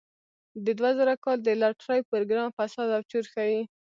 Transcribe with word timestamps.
د 0.65 0.65
دوه 0.79 0.91
زره 0.99 1.15
کال 1.23 1.37
د 1.43 1.49
لاټرۍ 1.61 1.99
پروګرام 2.11 2.49
فساد 2.57 2.87
او 2.97 3.01
چور 3.11 3.25
ښيي. 3.33 3.61